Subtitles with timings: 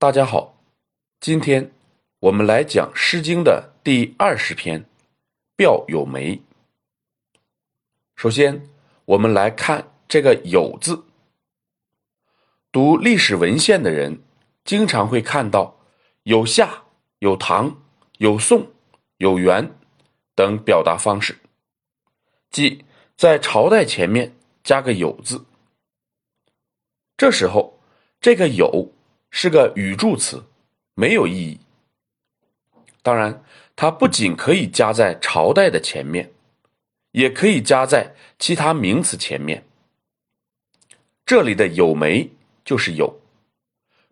[0.00, 0.58] 大家好，
[1.20, 1.72] 今天
[2.20, 4.80] 我们来讲《诗经》的第二十篇
[5.56, 6.36] 《表有梅》。
[8.16, 8.66] 首先，
[9.04, 11.04] 我们来看这个“有”字。
[12.72, 14.22] 读历史文献的人
[14.64, 15.78] 经常会看到
[16.22, 16.84] 有夏、
[17.18, 17.82] 有唐、
[18.16, 18.72] 有宋、
[19.18, 19.76] 有元
[20.34, 21.38] 等表达方式，
[22.50, 22.86] 即
[23.18, 25.44] 在朝代前面加个“有”字。
[27.18, 27.78] 这时候，
[28.18, 28.94] 这个“有”
[29.30, 30.44] 是个语助词，
[30.94, 31.58] 没有意义。
[33.02, 33.42] 当然，
[33.74, 36.30] 它不仅可以加在朝代的前面，
[37.12, 39.64] 也可以加在其他名词前面。
[41.24, 42.30] 这里的“有梅”
[42.64, 43.20] 就是“有”，“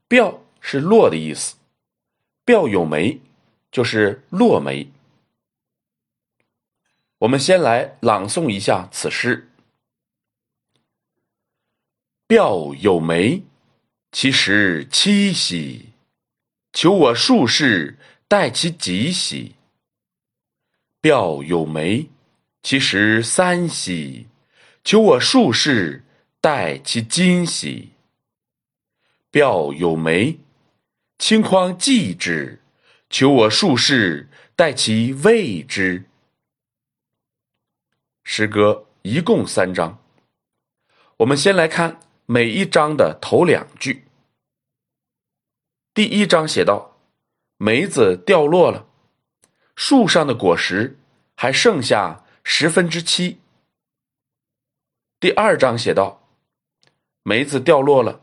[0.08, 1.56] 表”是“落”的意思
[2.44, 3.20] ，“表有梅”
[3.72, 4.88] 就是“落梅”。
[7.18, 9.50] 我们先来朗诵一下此诗。
[12.28, 13.42] 表有梅，
[14.10, 15.90] 其实七兮。
[16.72, 19.54] 求我术士代其几兮。
[21.00, 22.08] 表有梅，
[22.62, 24.26] 其实三兮。
[24.84, 26.04] 求我术士
[26.40, 27.90] 代其今兮。
[29.30, 30.38] 表有梅，
[31.18, 32.60] 顷筐寄之。
[33.10, 36.04] 求我术士代其未之。
[38.24, 40.02] 诗歌一共三章，
[41.18, 42.00] 我们先来看。
[42.30, 44.04] 每一章的头两句，
[45.94, 46.98] 第一章写道
[47.56, 48.86] ：“梅子掉落了，
[49.76, 50.98] 树上的果实
[51.34, 53.40] 还剩下十分之七。”
[55.18, 56.28] 第二章写道
[57.24, 58.20] ：“梅子掉落了，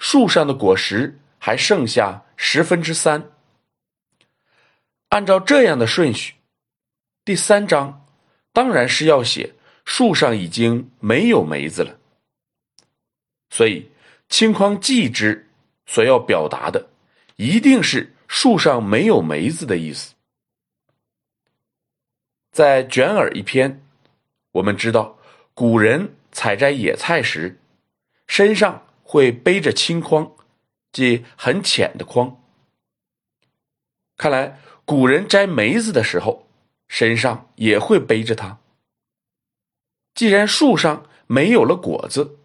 [0.00, 3.30] 树上的果实还剩下十分之三。”
[5.10, 6.34] 按照这样的顺序，
[7.24, 8.08] 第三章
[8.52, 11.95] 当然是要写树上已经没有梅子了。
[13.56, 13.88] 所以，
[14.28, 15.48] 青筐寄之
[15.86, 16.90] 所要表达的，
[17.36, 20.14] 一定是树上没有梅子的意思。
[22.52, 23.82] 在《卷耳》一篇，
[24.52, 25.16] 我们知道
[25.54, 27.58] 古人采摘野菜时，
[28.26, 30.30] 身上会背着青筐，
[30.92, 32.38] 即很浅的筐。
[34.18, 36.46] 看来古人摘梅子的时候，
[36.88, 38.58] 身上也会背着它。
[40.14, 42.36] 既然树上没有了果子，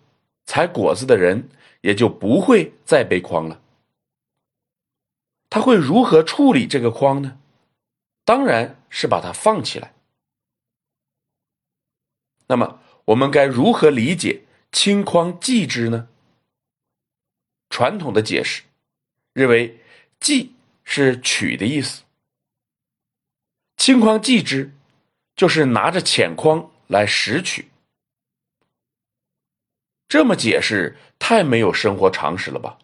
[0.52, 1.48] 采果子的人
[1.80, 3.62] 也就不会再背筐了。
[5.50, 7.40] 他会如何处理这个筐呢？
[8.26, 9.94] 当然是把它放起来。
[12.48, 14.42] 那么，我们该如何理解
[14.74, 16.10] “轻筐寄之”呢？
[17.70, 18.64] 传统的解释
[19.32, 19.80] 认为
[20.20, 22.04] ，“寄”是取的意思
[23.78, 24.74] ，“轻筐寄之”
[25.34, 27.71] 就是拿着浅筐来拾取。
[30.12, 32.80] 这么解释太没有生活常识了吧？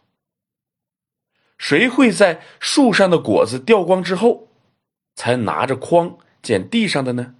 [1.58, 4.48] 谁会在树上的果子掉光之后，
[5.14, 7.36] 才拿着筐捡地上的呢？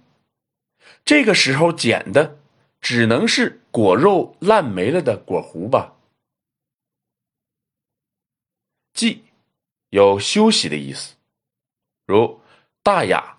[1.06, 2.38] 这个时候捡的
[2.82, 5.94] 只能是果肉烂没了的果核吧？
[8.92, 9.24] 季
[9.88, 11.14] 有休息的意思，
[12.04, 12.18] 如
[12.82, 13.38] 《大雅》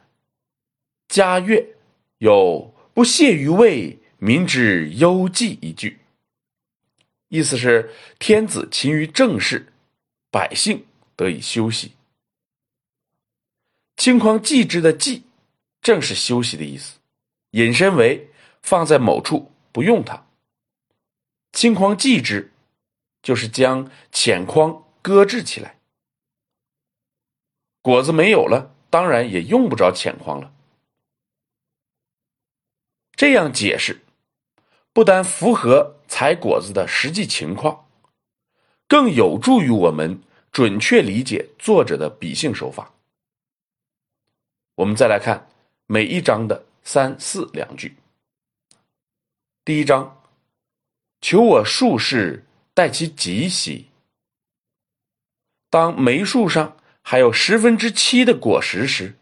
[1.08, 1.76] 嘉乐
[2.18, 6.00] 有“不屑于为民之忧计”一句。
[7.30, 9.72] 意思是天子勤于政事，
[10.30, 10.86] 百姓
[11.16, 11.94] 得以休息。
[13.98, 15.24] 轻筐寄之的寄，
[15.82, 16.98] 正是休息的意思，
[17.52, 18.30] 引申为
[18.62, 20.26] 放在某处不用它。
[21.52, 22.52] 轻筐寄之，
[23.22, 25.80] 就是将浅筐搁置起来。
[27.82, 30.52] 果子没有了，当然也用不着浅筐了。
[33.12, 34.02] 这样解释。
[35.00, 37.86] 不但符合采果子的实际情况，
[38.86, 40.22] 更有助于我们
[40.52, 42.92] 准确理解作者的笔性手法。
[44.76, 45.48] 我们再来看
[45.86, 47.96] 每一章的三四两句。
[49.64, 50.22] 第一章
[51.24, 53.88] ：“求我术士待其吉兮。”
[55.72, 59.18] 当梅树上还有十分之七的果实时，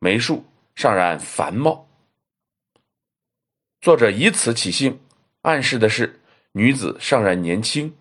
[0.00, 0.44] 梅树
[0.74, 1.86] 尚然繁茂。
[3.86, 4.98] 作者以此起兴，
[5.42, 7.94] 暗示的是女子尚然年轻，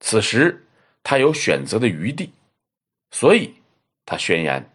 [0.00, 0.66] 此时
[1.02, 2.34] 她有选择的余地，
[3.10, 3.54] 所以
[4.04, 4.70] 他宣言：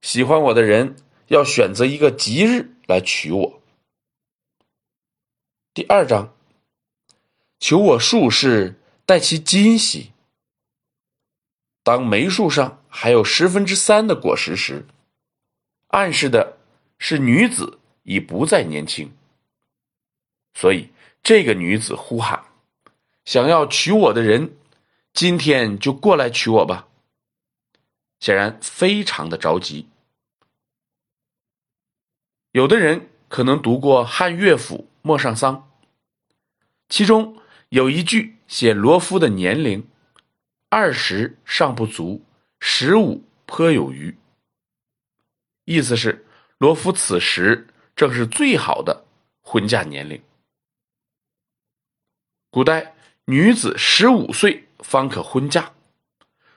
[0.00, 0.96] 喜欢我的人
[1.26, 3.62] 要选择一个吉日来娶我。
[5.74, 6.34] 第二章，
[7.58, 10.12] 求我术士待其今喜。
[11.82, 14.86] 当梅树上还有十分之三的果实时，
[15.88, 16.56] 暗示的
[16.98, 17.79] 是女子。
[18.10, 19.08] 已不再年轻，
[20.54, 20.90] 所以
[21.22, 22.44] 这个女子呼喊
[23.24, 24.56] ：“想要娶我的人，
[25.12, 26.88] 今天就过来娶我吧。”
[28.18, 29.86] 显然非常的着急。
[32.50, 35.56] 有的人可能读过汉乐府《陌上桑》，
[36.88, 39.88] 其中有一句写罗夫的年龄
[40.68, 42.24] ：“二十尚不足，
[42.58, 44.18] 十五颇有余。”
[45.64, 46.26] 意思是
[46.58, 47.68] 罗夫此时
[48.00, 49.04] 正是最好的
[49.42, 50.22] 婚嫁年龄。
[52.50, 52.94] 古代
[53.26, 55.74] 女子十五岁方可婚嫁。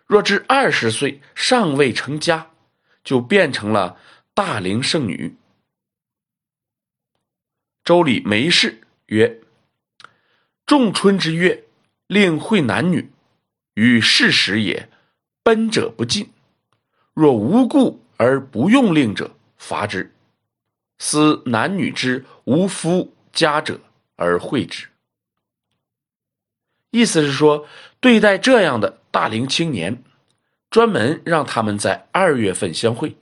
[0.05, 2.51] 若至二十岁尚未成家，
[3.03, 3.99] 就变成了
[4.33, 5.35] 大龄剩女。
[7.83, 9.41] 周礼梅氏曰
[10.65, 11.65] ：“仲春之月，
[12.07, 13.11] 令会男女，
[13.73, 14.89] 与事时也，
[15.43, 16.31] 奔者不进。
[17.13, 20.12] 若无故而不用令者，罚之。
[20.99, 23.79] 思男女之无夫家者
[24.15, 24.87] 而会之。”
[26.91, 27.67] 意思是说，
[27.99, 28.99] 对待这样的。
[29.13, 30.03] 大龄青年，
[30.71, 33.15] 专门让他们在二月份相会，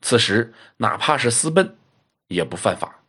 [0.00, 1.76] 此时哪怕是私奔，
[2.26, 3.00] 也不犯法。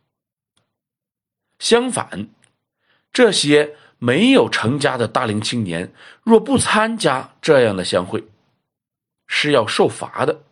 [1.58, 2.28] 相反，
[3.12, 8.24] 这些没有成家的大龄青年，若不参加这样的相会，
[9.26, 10.44] 是要受罚的。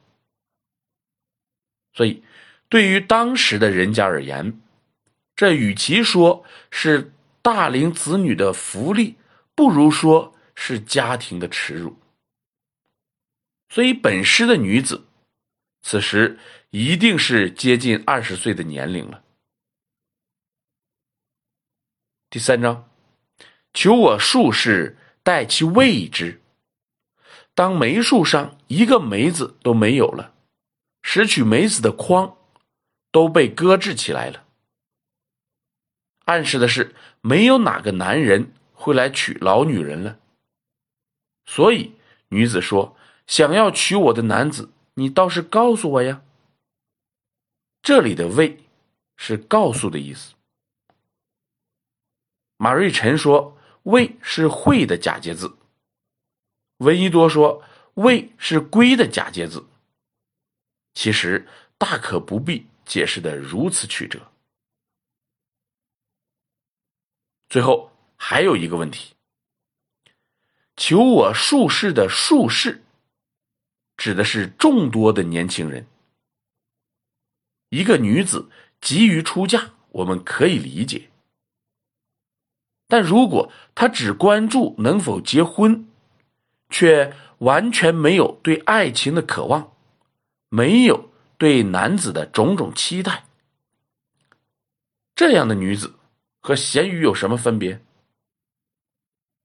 [1.92, 2.24] 所以，
[2.68, 4.60] 对于当时的人家而言，
[5.36, 7.12] 这与其说是
[7.42, 9.16] 大龄子女的福利，
[9.54, 10.34] 不如说。
[10.60, 11.96] 是家庭的耻辱，
[13.68, 15.06] 所以本诗的女子，
[15.82, 16.36] 此时
[16.70, 19.22] 一定是接近二十岁的年龄了。
[22.28, 22.90] 第三章，
[23.72, 26.40] 求我术士待其位之。
[27.54, 30.34] 当梅树上一个梅子都没有了，
[31.02, 32.36] 拾取梅子的筐
[33.10, 34.44] 都被搁置起来了，
[36.24, 40.18] 暗示的是没有哪个男人会来娶老女人了。
[41.46, 41.94] 所以，
[42.28, 42.96] 女子说
[43.26, 46.22] ：“想要娶我的男子，你倒是告诉我呀。”
[47.80, 48.64] 这里的“为”
[49.16, 50.34] 是告诉的意思。
[52.58, 55.56] 马瑞辰说：“为”是会的假借字。
[56.78, 57.64] 闻一多说
[57.94, 59.66] ：“为”是归的假借字。
[60.92, 64.32] 其实大可不必解释的如此曲折。
[67.48, 69.14] 最后还有一个问题。
[70.76, 72.82] 求我术士的术士，
[73.96, 75.86] 指的是众多的年轻人。
[77.70, 78.48] 一个女子
[78.80, 81.10] 急于出嫁，我们可以理解。
[82.86, 85.88] 但如果她只关注能否结婚，
[86.70, 89.76] 却完全没有对爱情的渴望，
[90.48, 93.24] 没有对男子的种种期待，
[95.14, 95.94] 这样的女子
[96.40, 97.80] 和咸鱼有什么分别？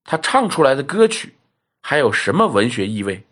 [0.04, 1.36] 他唱出来的歌曲
[1.82, 3.26] 还有什么文学意味？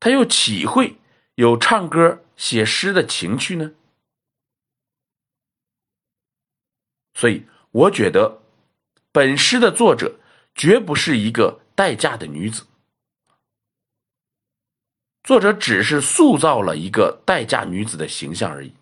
[0.00, 0.96] 他又岂会
[1.36, 3.74] 有唱歌写诗的情趣呢？
[7.14, 8.42] 所以，我觉得
[9.12, 10.18] 本诗的作者
[10.54, 12.66] 绝不是一个待嫁的女子，
[15.24, 18.72] 作者只是塑造了一个待嫁女子的形象而已。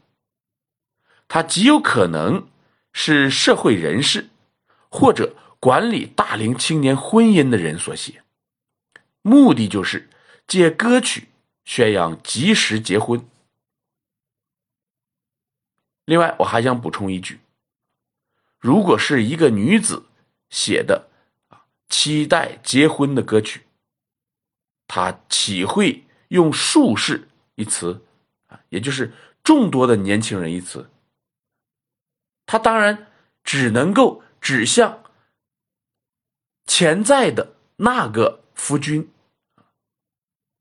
[1.26, 2.46] 她极有可能
[2.92, 4.28] 是社会人士，
[4.90, 5.34] 或者。
[5.62, 8.24] 管理大龄青年婚姻的人所写，
[9.20, 10.10] 目的就是
[10.44, 11.28] 借歌曲
[11.64, 13.24] 宣扬及时结婚。
[16.04, 17.38] 另外，我还想补充一句：
[18.58, 20.06] 如果是一个女子
[20.50, 21.08] 写的
[21.46, 23.62] 啊期待结婚的歌曲，
[24.88, 26.02] 她岂会
[26.32, 28.02] 用“术士”一词
[28.48, 29.12] 啊，也就是
[29.44, 30.88] 众多的年轻人一词？
[32.46, 33.12] 他当然
[33.44, 35.04] 只能够指向。
[36.64, 39.12] 潜在的那个夫君，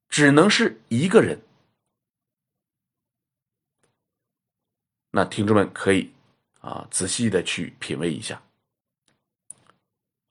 [0.09, 1.41] 只能是一个人。
[5.11, 6.11] 那听众们可以
[6.59, 8.41] 啊仔细的去品味一下。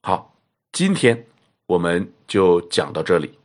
[0.03, 0.37] 好，
[0.73, 1.27] 今天
[1.65, 3.40] 我们就讲到这里。